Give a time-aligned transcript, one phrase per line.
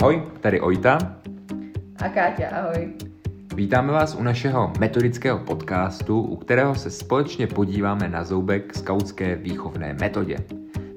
[0.00, 0.98] Ahoj, tady Ojta.
[1.98, 2.92] A Káťa, ahoj.
[3.54, 9.96] Vítáme vás u našeho metodického podcastu, u kterého se společně podíváme na zoubek skautské výchovné
[10.00, 10.36] metodě.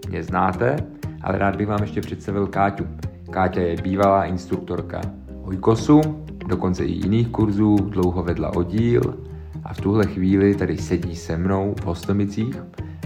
[0.10, 0.76] Mě znáte,
[1.22, 2.88] ale rád bych vám ještě představil Káťu.
[3.30, 5.02] Káťa je bývalá instruktorka
[5.44, 6.02] Ojkosu,
[6.48, 9.18] dokonce i jiných kurzů, dlouho vedla oddíl
[9.64, 12.62] a v tuhle chvíli tady sedí se mnou v Hostomicích,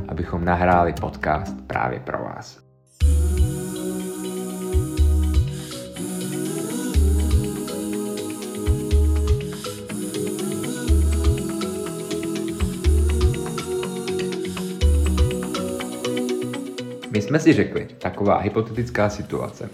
[0.07, 2.65] abychom nahráli podcast právě pro vás.
[17.15, 19.69] My jsme si řekli, taková hypotetická situace.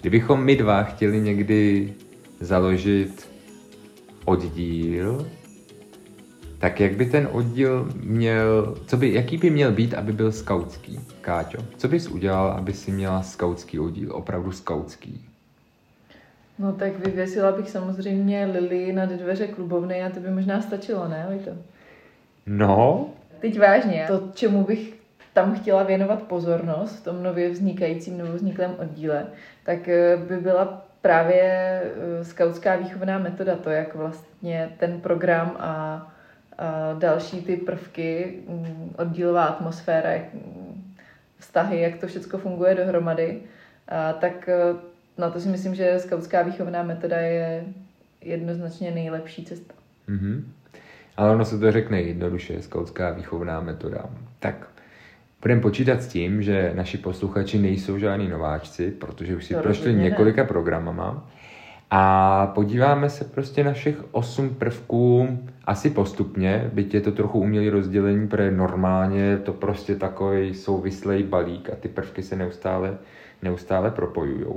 [0.00, 1.92] Kdybychom my dva chtěli někdy
[2.40, 3.28] založit
[4.24, 5.30] oddíl,
[6.58, 11.00] tak jak by ten oddíl měl, co by, jaký by měl být, aby byl skautský,
[11.20, 11.58] Káťo?
[11.76, 15.24] Co bys udělal, aby si měla skautský oddíl, opravdu skautský?
[16.58, 21.40] No tak vyvěsila bych samozřejmě Lily na dveře klubovny a to by možná stačilo, ne,
[21.44, 21.50] to?
[22.46, 23.08] No.
[23.40, 24.95] Teď vážně, to, čemu bych
[25.36, 29.26] tam chtěla věnovat pozornost v tom nově vznikajícím, novozniklém oddíle,
[29.64, 35.68] tak eh, by byla právě eh, skautská výchovná metoda, to, jak vlastně ten program a,
[36.58, 40.94] a další ty prvky, mm, oddílová atmosféra, jak, mm,
[41.38, 43.40] vztahy, jak to všechno funguje dohromady,
[43.88, 44.74] a, tak eh,
[45.18, 47.64] na to si myslím, že skautská výchovná metoda je
[48.20, 49.74] jednoznačně nejlepší cesta.
[50.08, 50.42] Mm-hmm.
[51.16, 54.04] Ale ono se to řekne jednoduše, skautská výchovná metoda.
[54.38, 54.75] Tak
[55.46, 59.94] Budeme počítat s tím, že naši posluchači nejsou žádní nováčci, protože už si to prošli
[59.94, 60.48] několika ne.
[60.48, 61.28] programama.
[61.90, 67.70] A podíváme se prostě na všech osm prvků asi postupně, byť je to trochu umělý
[67.70, 72.98] rozdělení, protože normálně je to prostě takový souvislý balík a ty prvky se neustále,
[73.42, 74.54] neustále propojují.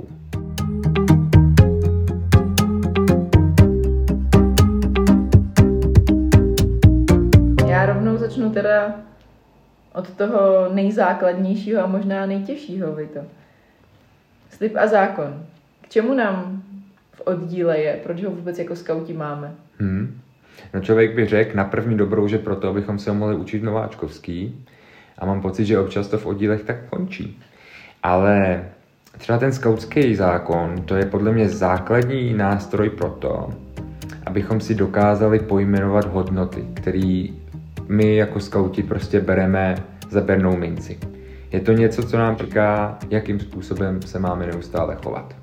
[7.68, 9.09] Já rovnou začnu teda
[9.94, 13.20] od toho nejzákladnějšího a možná nejtěžšího, to.
[14.50, 15.44] Slib a zákon.
[15.80, 16.62] K čemu nám
[17.12, 18.00] v oddíle je?
[18.02, 19.54] Proč ho vůbec jako skauti máme?
[19.78, 20.20] Hmm.
[20.74, 24.66] No člověk by řekl na první dobrou, že proto, abychom se mohli učit nováčkovský.
[25.18, 27.42] A mám pocit, že občas to v oddílech tak končí.
[28.02, 28.64] Ale
[29.18, 33.48] třeba ten skautský zákon, to je podle mě základní nástroj pro to,
[34.26, 37.26] abychom si dokázali pojmenovat hodnoty, které
[37.90, 39.74] my jako skauti prostě bereme
[40.10, 40.98] za bernou minci.
[41.52, 45.36] Je to něco, co nám říká, jakým způsobem se máme neustále chovat.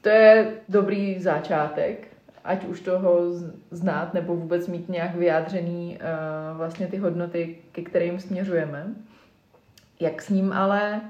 [0.00, 2.08] To je dobrý začátek,
[2.44, 3.18] ať už toho
[3.70, 8.86] znát nebo vůbec mít nějak vyjádřený uh, vlastně ty hodnoty, ke kterým směřujeme.
[10.00, 11.00] Jak s ním ale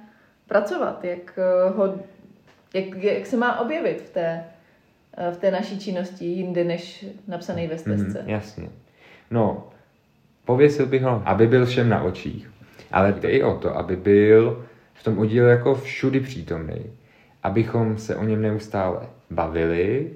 [0.47, 1.95] pracovat, jak, uh, ho,
[2.75, 4.45] jak, jak se má objevit v té,
[5.19, 8.23] uh, v té naší činnosti jinde než napsaný ve stezce.
[8.23, 8.69] Mm, jasně.
[9.31, 9.69] No,
[10.49, 12.51] Pověsil bych ho, aby byl všem na očích.
[12.93, 14.65] Ale jde i o to, aby byl
[14.95, 16.85] v tom oddíle jako všudy přítomný.
[17.43, 19.01] Abychom se o něm neustále
[19.31, 20.11] bavili,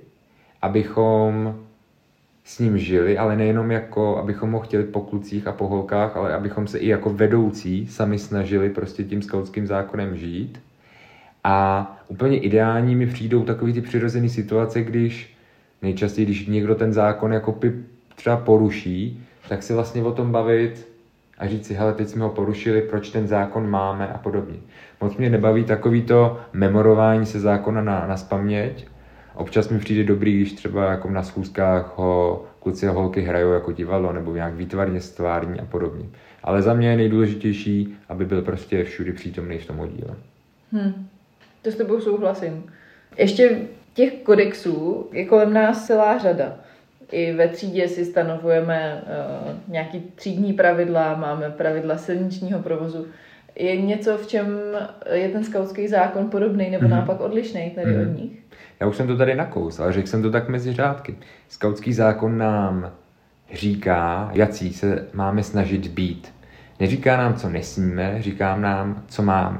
[0.62, 1.58] abychom
[2.44, 6.34] s ním žili, ale nejenom jako, abychom ho chtěli po klucích a po holkách, ale
[6.34, 10.60] abychom se i jako vedoucí sami snažili prostě tím skautským zákonem žít.
[11.44, 15.36] A úplně ideální mi přijdou takové ty přirozené situace, když
[15.82, 17.58] nejčastěji, když někdo ten zákon jako
[18.14, 20.88] třeba poruší, tak si vlastně o tom bavit
[21.38, 24.56] a říct si, hele, teď jsme ho porušili, proč ten zákon máme a podobně.
[25.00, 28.86] Moc mě nebaví takový to memorování se zákona na, na spaměť.
[29.34, 33.72] Občas mi přijde dobrý, když třeba jako na schůzkách ho kluci a holky hrajou jako
[33.72, 36.04] divadlo nebo nějak výtvarně stvární a podobně.
[36.42, 40.14] Ale za mě je nejdůležitější, aby byl prostě všudy přítomný v tom oddíle.
[40.72, 41.06] Hmm.
[41.62, 42.64] To s tebou souhlasím.
[43.16, 43.58] Ještě
[43.94, 46.58] těch kodexů je kolem nás celá řada
[47.12, 53.06] i ve třídě si stanovujeme uh, nějaký třídní pravidla, máme pravidla silničního provozu.
[53.56, 54.60] Je něco, v čem
[55.12, 56.90] je ten skautský zákon podobný nebo mm-hmm.
[56.90, 58.10] naopak odlišný tady mm-hmm.
[58.10, 58.32] od nich?
[58.80, 61.14] Já už jsem to tady nakous, ale řekl jsem to tak mezi řádky.
[61.48, 62.92] Skautský zákon nám
[63.52, 66.34] říká, jací se máme snažit být.
[66.80, 69.58] Neříká nám, co nesmíme, říká nám, co máme.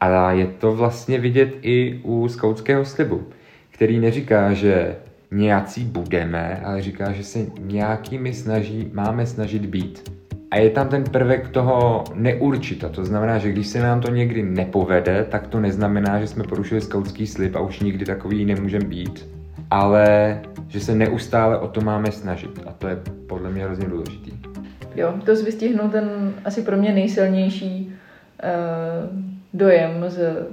[0.00, 3.26] A je to vlastně vidět i u skautského slibu,
[3.70, 4.96] který neříká, že
[5.34, 10.12] nějací budeme, ale říká, že se nějakými snaží, máme snažit být.
[10.50, 12.88] A je tam ten prvek toho neurčita.
[12.88, 16.80] To znamená, že když se nám to někdy nepovede, tak to neznamená, že jsme porušili
[16.80, 19.28] skautský slib a už nikdy takový nemůžeme být.
[19.70, 22.60] Ale že se neustále o to máme snažit.
[22.66, 24.32] A to je podle mě hrozně důležitý.
[24.96, 27.92] Jo, to vystihnu ten asi pro mě nejsilnější
[28.44, 29.20] uh,
[29.54, 30.46] dojem z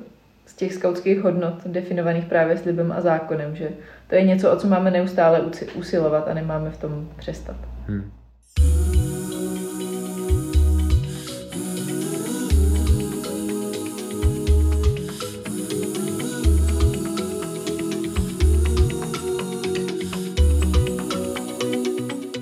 [0.51, 3.69] z těch skautských hodnot definovaných právě slibem a zákonem, že
[4.07, 5.41] to je něco, o co máme neustále
[5.75, 7.55] usilovat a nemáme v tom přestat.
[7.87, 8.11] Hmm.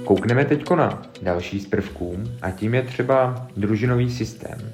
[0.03, 4.73] Koukneme teď na další z prvků a tím je třeba družinový systém.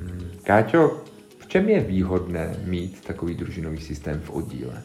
[0.00, 1.09] Hmm, Káťo,
[1.50, 4.82] čem je výhodné mít takový družinový systém v oddíle?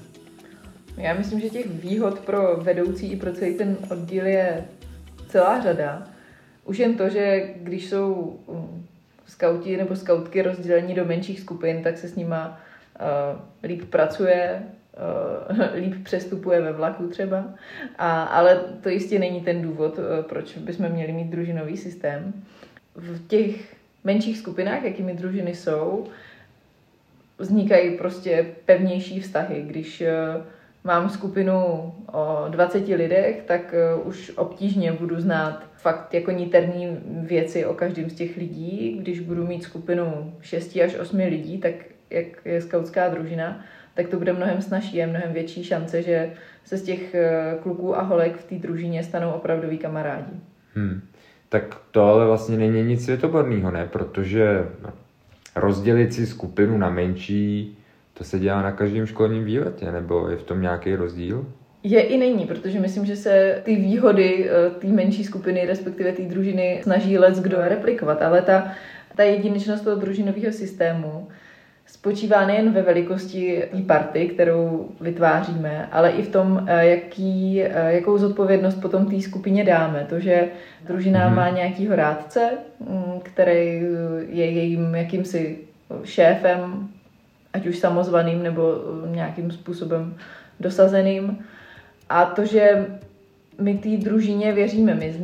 [0.98, 4.66] Já myslím, že těch výhod pro vedoucí i pro celý ten oddíl je
[5.28, 6.08] celá řada.
[6.64, 8.86] Už jen to, že když jsou um,
[9.28, 12.60] skauti nebo skautky rozdělení do menších skupin, tak se s nima
[13.00, 14.64] uh, líp pracuje,
[15.50, 17.46] uh, líp přestupuje ve vlaku třeba.
[17.98, 22.34] A, ale to jistě není ten důvod, uh, proč bychom měli mít družinový systém.
[22.96, 26.08] V těch menších skupinách, jakými družiny jsou,
[27.40, 29.64] vznikají prostě pevnější vztahy.
[29.68, 30.44] Když uh,
[30.86, 31.56] mám skupinu
[32.14, 38.10] o 20 lidech, tak eh, už obtížně budu znát fakt jako niterní věci o každém
[38.10, 38.98] z těch lidí.
[39.02, 41.74] Když budu mít skupinu 6 až 8 lidí, tak
[42.10, 43.62] jak je skautská družina,
[43.94, 46.34] tak to bude mnohem snažší a mnohem větší šance, že
[46.64, 50.34] se z těch eh, kluků a holek v té družině stanou opravdoví kamarádi.
[50.76, 51.02] Hmm.
[51.50, 53.88] Tak to ale vlastně není nic světoborného, ne?
[53.92, 54.66] Protože
[55.56, 57.78] rozdělit si skupinu na menší
[58.18, 61.46] to se dělá na každém školním výletě, nebo je v tom nějaký rozdíl?
[61.84, 66.24] Je i není, protože myslím, že se ty výhody eh, té menší skupiny, respektive té
[66.24, 68.72] družiny, snaží let kdo replikovat, ale ta,
[69.16, 71.28] ta jedinečnost toho družinového systému
[71.86, 77.94] spočívá nejen ve velikosti té party, kterou vytváříme, ale i v tom, eh, jaký, eh,
[77.94, 80.06] jakou zodpovědnost potom té skupině dáme.
[80.10, 80.48] To, že
[80.88, 81.36] družina mm-hmm.
[81.36, 82.50] má nějakýho rádce,
[82.80, 83.82] mm, který
[84.30, 85.58] je jejím jakýmsi
[86.04, 86.90] šéfem,
[87.54, 90.16] ať už samozvaným nebo eh, nějakým způsobem
[90.60, 91.46] dosazeným.
[92.10, 92.86] A to, že
[93.62, 95.16] my té družině věříme, my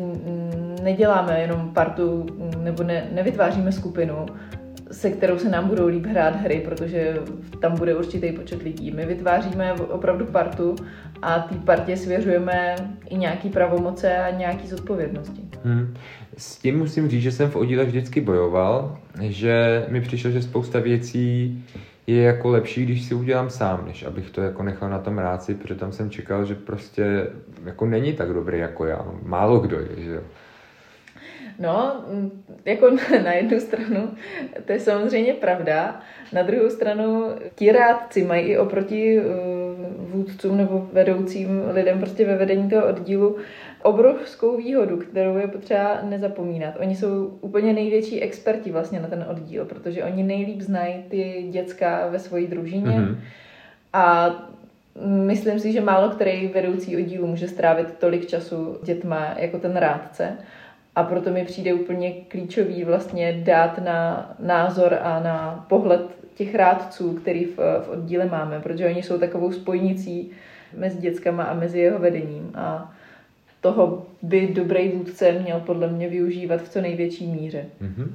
[0.83, 2.25] neděláme jenom partu
[2.57, 4.25] nebo ne, nevytváříme skupinu,
[4.91, 7.17] se kterou se nám budou líp hrát hry, protože
[7.61, 8.91] tam bude určitý počet lidí.
[8.91, 10.75] My vytváříme opravdu partu
[11.21, 12.75] a té partě svěřujeme
[13.09, 15.41] i nějaký pravomoce a nějaký zodpovědnosti.
[15.63, 15.93] Hmm.
[16.37, 20.79] S tím musím říct, že jsem v oddíle vždycky bojoval, že mi přišlo, že spousta
[20.79, 21.63] věcí
[22.07, 25.55] je jako lepší, když si udělám sám, než abych to jako nechal na tom ráci,
[25.55, 27.27] protože tam jsem čekal, že prostě
[27.65, 29.05] jako není tak dobrý jako já.
[29.23, 30.21] Málo kdo je, že jo.
[31.59, 32.03] No,
[32.65, 32.89] jako
[33.23, 34.09] na jednu stranu,
[34.65, 36.01] to je samozřejmě pravda.
[36.33, 37.25] Na druhou stranu,
[37.55, 39.25] ti rádci mají i oproti uh,
[40.11, 43.37] vůdcům nebo vedoucím lidem prostě ve vedení toho oddílu
[43.83, 46.73] obrovskou výhodu, kterou je potřeba nezapomínat.
[46.79, 52.07] Oni jsou úplně největší experti vlastně na ten oddíl, protože oni nejlíp znají ty děcka
[52.07, 53.15] ve své družině mm-hmm.
[53.93, 54.35] a
[55.05, 60.37] myslím si, že málo který vedoucí oddílu může strávit tolik času dětma jako ten rádce.
[60.95, 66.01] A proto mi přijde úplně klíčový vlastně dát na názor a na pohled
[66.35, 70.31] těch rádců, který v, v oddíle máme, protože oni jsou takovou spojnicí
[70.77, 72.51] mezi dětskama a mezi jeho vedením.
[72.55, 72.93] A
[73.61, 77.65] toho by dobrý vůdce měl podle mě využívat v co největší míře.
[77.81, 78.07] Mm-hmm.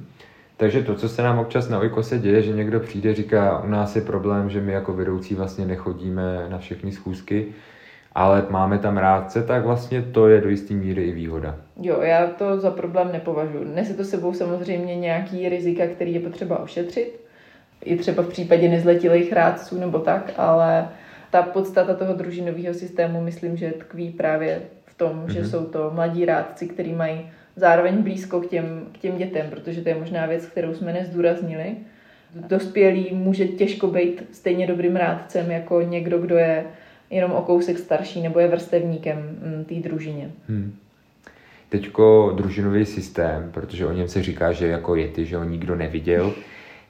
[0.57, 3.95] Takže to, co se nám občas na se děje, že někdo přijde, říká, u nás
[3.95, 7.47] je problém, že my jako vedoucí vlastně nechodíme na všechny schůzky,
[8.17, 11.55] ale máme tam rádce, tak vlastně to je do jisté míry i výhoda.
[11.81, 13.65] Jo, já to za problém nepovažuji.
[13.75, 17.19] Nese to sebou samozřejmě nějaký rizika, který je potřeba ošetřit,
[17.85, 20.87] i třeba v případě nezletilých rádců nebo tak, ale
[21.31, 24.61] ta podstata toho družinového systému myslím, že tkví právě
[24.97, 25.31] tom, mm-hmm.
[25.31, 25.49] že mhm.
[25.49, 29.89] jsou to mladí rádci, kteří mají zároveň blízko k těm, k těm dětem, protože to
[29.89, 31.75] je možná věc, kterou jsme nezdůraznili.
[32.35, 36.63] Dospělý může těžko být stejně dobrým rádcem jako někdo, kdo je
[37.09, 40.31] jenom o kousek starší nebo je vrstevníkem mm, té družině.
[40.49, 40.75] Hmm.
[41.69, 46.33] Teďko družinový systém, protože o něm se říká, že jako ty, že ho nikdo neviděl,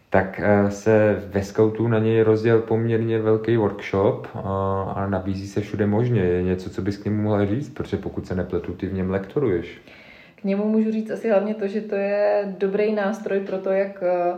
[0.10, 4.28] tak eh, se ve Scoutu na něj rozděl poměrně velký workshop
[4.96, 6.22] a nabízí se všude možně.
[6.22, 9.10] Je něco, co bys k němu mohla říct, protože pokud se nepletu, ty v něm
[9.10, 9.82] lektoruješ.
[10.36, 14.04] K němu můžu říct asi hlavně to, že to je dobrý nástroj pro to, jak
[14.04, 14.34] eh,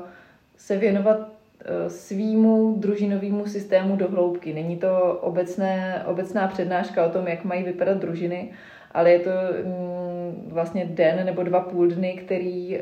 [0.58, 1.39] se věnovat eh,
[1.88, 4.54] svýmu družinovému systému do hloubky.
[4.54, 8.52] Není to obecné, obecná přednáška o tom, jak mají vypadat družiny,
[8.92, 9.30] ale je to
[9.66, 12.80] mm, vlastně den nebo dva půl dny, který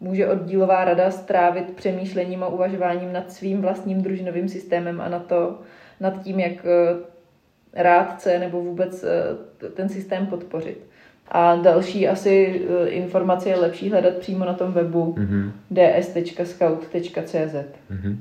[0.00, 5.60] může oddílová rada strávit přemýšlením a uvažováním nad svým vlastním družinovým systémem a na to,
[6.00, 10.86] nad tím, jak eh, rádce nebo vůbec eh, ten systém podpořit.
[11.28, 15.50] A další asi eh, informace je lepší hledat přímo na tom webu mm-hmm.
[15.70, 17.54] ds.scout.cz.
[17.90, 18.16] Mm-hmm.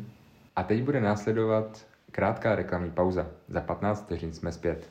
[0.56, 3.28] A teď bude následovat krátká reklamní pauza.
[3.48, 4.90] Za 15 vteřin jsme zpět.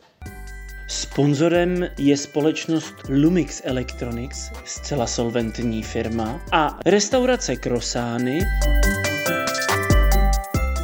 [0.88, 8.40] Sponzorem je společnost Lumix Electronics, zcela solventní firma, a restaurace Krosány.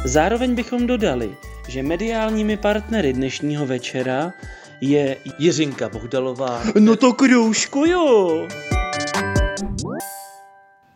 [0.05, 1.29] Zároveň bychom dodali,
[1.67, 4.33] že mediálními partnery dnešního večera
[4.81, 6.61] je Jiřinka Bohdalová.
[6.79, 8.47] No to kroužku jo!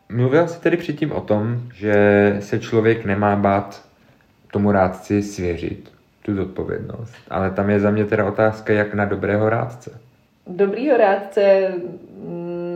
[0.09, 1.93] Mluvil jsi tedy předtím o tom, že
[2.39, 3.85] se člověk nemá bát
[4.51, 7.15] tomu rádci svěřit tu zodpovědnost.
[7.29, 9.99] Ale tam je za mě teda otázka, jak na dobrého rádce.
[10.47, 11.73] Dobrýho rádce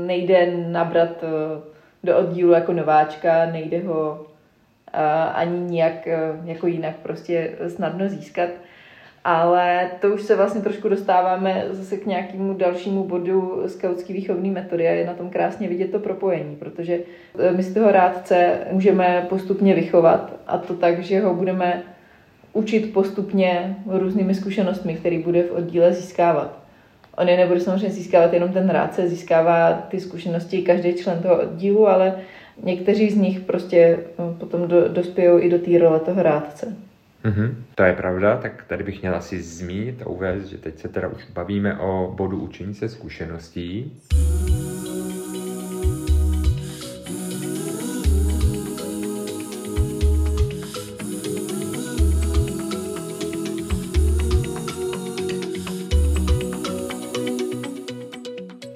[0.06, 1.62] nejde nabrat eh,
[2.04, 4.26] do oddílu jako nováčka, nejde ho
[4.94, 5.00] eh,
[5.34, 8.50] ani nějak eh, jako jinak prostě snadno získat.
[9.30, 14.88] Ale to už se vlastně trošku dostáváme zase k nějakému dalšímu bodu skautský výchovný metody
[14.88, 17.00] a je na tom krásně vidět to propojení, protože
[17.56, 21.84] my z toho rádce můžeme postupně vychovat a to tak, že ho budeme
[22.54, 26.60] učit postupně různými zkušenostmi, které bude v oddíle získávat.
[27.18, 31.88] On je nebude samozřejmě získávat jenom ten rádce, získává ty zkušenosti každý člen toho oddílu,
[31.88, 32.16] ale
[32.64, 36.89] někteří z nich prostě no, potom do, dospějou i do té role toho rádce.
[37.26, 40.88] Mm-hmm, to je pravda, tak tady bych měl asi zmínit a uvést, že teď se
[40.88, 44.02] teda už bavíme o bodu učení se zkušeností.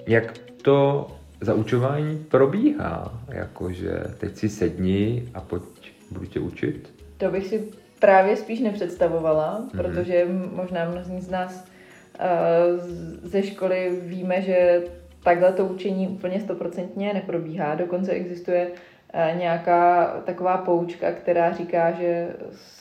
[0.08, 1.08] Jak to
[1.42, 3.24] zaučování probíhá?
[3.30, 5.64] Jakože teď si sedni a pojď,
[6.12, 6.94] budu tě učit?
[7.18, 9.78] To bych si právě spíš nepředstavovala, mm-hmm.
[9.78, 12.90] protože možná mnozí z nás uh,
[13.24, 14.84] ze školy víme, že
[15.24, 17.76] takhle to učení úplně stoprocentně neprobíhá.
[17.76, 22.28] Dokonce existuje uh, nějaká taková poučka, která říká, že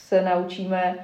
[0.09, 0.95] se naučíme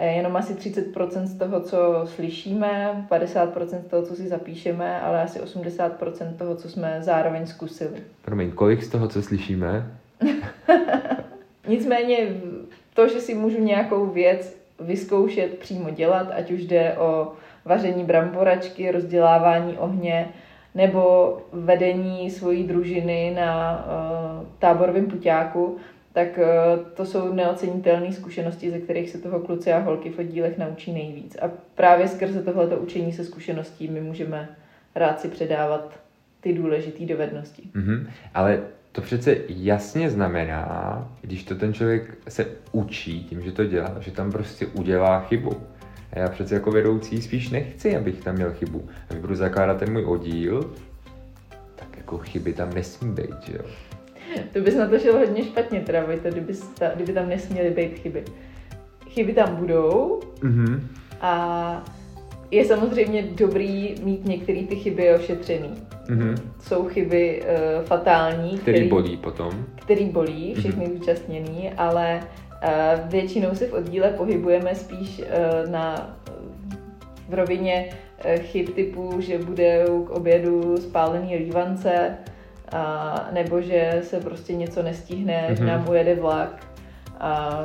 [0.00, 5.22] Eh, jenom asi 30% z toho, co slyšíme, 50% z toho, co si zapíšeme, ale
[5.22, 8.02] asi 80% toho, co jsme zároveň zkusili.
[8.24, 9.98] Promiň, kolik z toho, co slyšíme?
[11.68, 12.16] Nicméně
[12.98, 17.32] to, že si můžu nějakou věc vyzkoušet přímo dělat, ať už jde o
[17.64, 20.28] vaření bramboračky, rozdělávání ohně,
[20.74, 23.84] nebo vedení svojí družiny na
[24.40, 25.76] uh, táborovém puťáku,
[26.12, 26.46] tak eh,
[26.94, 31.36] to jsou neocenitelné zkušenosti, ze kterých se toho kluci a holky v oddílech naučí nejvíc.
[31.42, 34.48] A právě skrze tohleto učení se zkušeností my můžeme
[34.94, 36.00] rád si předávat
[36.40, 37.62] ty důležité dovednosti.
[37.74, 38.06] Mm-hmm.
[38.34, 38.62] Ale
[38.98, 44.10] to přece jasně znamená, když to ten člověk se učí tím, že to dělá, že
[44.10, 45.52] tam prostě udělá chybu.
[46.12, 48.88] A já přece jako vedoucí spíš nechci, abych tam měl chybu.
[49.08, 50.74] Když budu zakládat ten můj oddíl,
[51.76, 53.64] tak jako chyby tam nesmí být, že jo.
[54.52, 56.52] to bys na to šel hodně špatně, teda Vojto, kdyby,
[56.94, 58.24] kdyby tam nesměly být chyby.
[59.08, 60.80] Chyby tam budou mm-hmm.
[61.20, 61.84] a
[62.50, 65.70] je samozřejmě dobrý mít některé ty chyby ošetřený.
[66.06, 66.34] Mm-hmm.
[66.60, 68.58] Jsou chyby uh, fatální.
[68.58, 69.64] Který, který bolí potom.
[69.74, 70.98] Který bolí všechny mm-hmm.
[70.98, 76.16] zúčastněný, ale uh, většinou se v oddíle pohybujeme spíš uh, na
[77.28, 77.90] v rovině
[78.38, 82.16] chyb typu, že bude k obědu spálený lívance,
[82.72, 85.54] a, nebo že se prostě něco nestihne, mm-hmm.
[85.56, 85.66] že mhm.
[85.66, 86.66] nám ujede vlak
[87.20, 87.60] a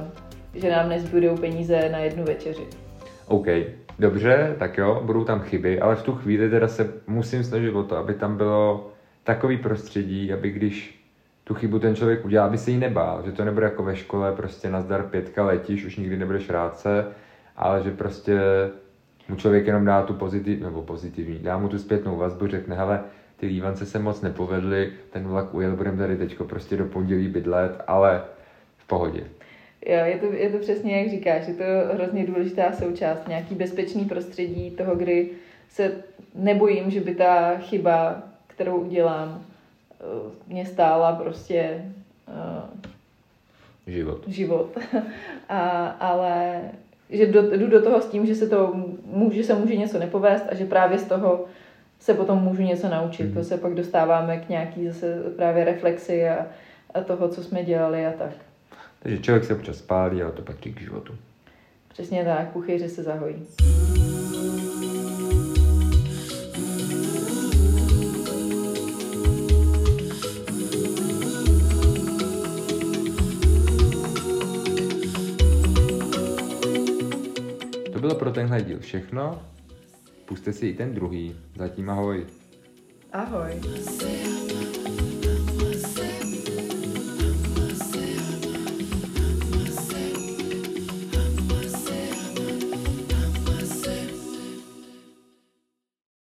[0.56, 2.68] že nám nezbudou peníze na jednu večeři.
[3.28, 3.48] OK,
[4.00, 7.84] dobře, tak jo, budou tam chyby, ale v tu chvíli teda se musím snažit o
[7.84, 8.92] to, aby tam bylo
[9.24, 11.04] takový prostředí, aby když
[11.44, 14.32] tu chybu ten člověk udělá, aby se jí nebál, že to nebude jako ve škole,
[14.32, 17.06] prostě nazdar pětka letíš, už nikdy nebudeš rádce,
[17.56, 18.40] ale že prostě
[19.30, 23.04] mu člověk jenom dá tu pozitivní, nebo pozitivní, dá mu tu zpětnou vazbu, řekne, hele,
[23.38, 27.84] ty lívance se moc nepovedly, ten vlak ujel, budeme tady teďko prostě do pondělí bydlet,
[27.88, 28.22] ale
[28.78, 29.24] v pohodě.
[29.86, 31.64] Jo, je to, je to přesně jak říkáš, je to
[31.94, 35.30] hrozně důležitá součást, nějaký bezpečný prostředí toho, kdy
[35.70, 35.92] se
[36.36, 39.42] nebojím, že by ta chyba, kterou udělám,
[39.92, 40.04] eh,
[40.48, 41.86] mě stála prostě
[42.28, 42.70] uh,
[43.88, 44.28] život.
[44.28, 44.78] život.
[45.50, 46.62] A, ale
[47.10, 48.74] že do, jdu do toho s tím, že se to
[49.06, 51.46] může, se může něco nepovést a že právě z toho
[52.00, 53.24] se potom můžu něco naučit.
[53.24, 53.34] Mm.
[53.34, 56.48] To se pak dostáváme k nějaký zase právě reflexi a,
[56.94, 58.34] a toho, co jsme dělali a tak.
[59.04, 61.14] Takže člověk se občas spálí, ale to patří k životu.
[61.88, 63.36] Přesně tak, kuchyři se zahojí.
[77.94, 79.42] To bylo pro tenhle díl všechno.
[80.26, 81.36] Puste si i ten druhý.
[81.56, 82.26] Zatím ahoj.
[83.14, 83.62] Ahoj.